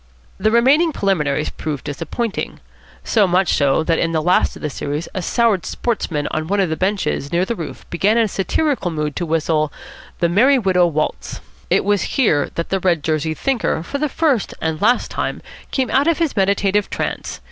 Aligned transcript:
The 0.39 0.49
remaining 0.49 0.91
preliminaries 0.91 1.51
proved 1.51 1.83
disappointing. 1.83 2.59
So 3.03 3.27
much 3.27 3.53
so 3.53 3.83
that 3.83 3.99
in 3.99 4.13
the 4.13 4.21
last 4.23 4.55
of 4.55 4.63
the 4.63 4.69
series 4.71 5.07
a 5.13 5.21
soured 5.21 5.63
sportsman 5.63 6.27
on 6.31 6.47
one 6.47 6.59
of 6.59 6.71
the 6.71 6.75
benches 6.75 7.31
near 7.31 7.45
the 7.45 7.53
roof 7.55 7.87
began 7.91 8.17
in 8.17 8.27
satirical 8.27 8.89
mood 8.89 9.15
to 9.17 9.27
whistle 9.27 9.71
the 10.17 10.27
"Merry 10.27 10.57
Widow 10.57 10.87
Waltz." 10.87 11.39
It 11.69 11.85
was 11.85 12.17
here 12.17 12.49
that 12.55 12.69
the 12.69 12.79
red 12.79 13.03
jerseyed 13.03 13.37
thinker 13.37 13.83
for 13.83 13.99
the 13.99 14.09
first 14.09 14.55
and 14.59 14.81
last 14.81 15.11
time 15.11 15.39
came 15.69 15.91
out 15.91 16.07
of 16.07 16.17
his 16.17 16.35
meditative 16.35 16.89
trance. 16.89 17.39